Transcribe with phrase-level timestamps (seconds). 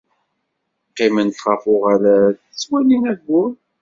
[0.89, 3.51] Qqiment ɣef uɣalad, ttwalin ayyur.